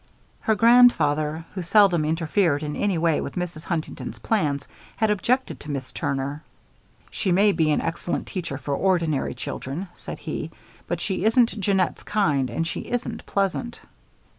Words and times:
Her 0.39 0.55
grandfather, 0.55 1.45
who 1.53 1.61
seldom 1.61 2.05
interfered 2.05 2.63
in 2.63 2.75
any 2.75 2.97
way 2.97 3.21
with 3.21 3.35
Mrs. 3.35 3.65
Huntington's 3.65 4.17
plans, 4.17 4.67
had 4.97 5.11
objected 5.11 5.59
to 5.59 5.69
Miss 5.69 5.91
Turner. 5.91 6.41
"She 7.11 7.31
may 7.31 7.51
be 7.51 7.69
an 7.69 7.81
excellent 7.81 8.25
teacher 8.25 8.57
for 8.57 8.73
ordinary 8.75 9.35
children," 9.35 9.89
said 9.93 10.17
he, 10.17 10.49
"but 10.87 10.99
she 11.01 11.23
isn't 11.25 11.49
Jeannette's 11.59 12.01
kind, 12.01 12.49
and 12.49 12.65
she 12.65 12.79
isn't 12.89 13.27
pleasant." 13.27 13.79